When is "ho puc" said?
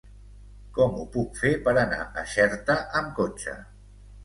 1.01-1.37